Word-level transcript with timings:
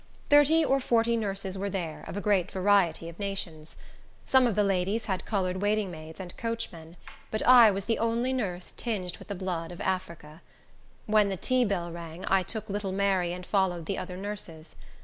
Thirty 0.31 0.65
or 0.65 0.79
forty 0.79 1.15
nurses 1.15 1.59
were 1.59 1.69
there, 1.69 2.03
of 2.07 2.17
a 2.17 2.21
great 2.21 2.49
variety 2.49 3.07
of 3.07 3.19
nations. 3.19 3.75
Some 4.25 4.47
of 4.47 4.55
the 4.55 4.63
ladies 4.63 5.05
had 5.05 5.25
colored 5.25 5.57
waiting 5.57 5.91
maids 5.91 6.19
and 6.19 6.35
coachmen, 6.37 6.97
but 7.29 7.43
I 7.43 7.69
was 7.69 7.85
the 7.85 7.99
only 7.99 8.33
nurse 8.33 8.73
tinged 8.75 9.17
with 9.17 9.27
the 9.27 9.35
blood 9.35 9.71
of 9.71 9.79
Africa. 9.79 10.41
When 11.05 11.29
the 11.29 11.37
tea 11.37 11.65
bell 11.65 11.91
rang, 11.91 12.25
I 12.27 12.41
took 12.41 12.67
little 12.67 12.91
Mary 12.91 13.31
and 13.31 13.45
followed 13.45 13.85
the 13.85 13.99
other 13.99 14.17
nurses. 14.17 14.75